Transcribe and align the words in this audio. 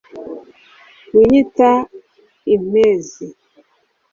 winyita 1.13 1.69
impezi 2.53 3.25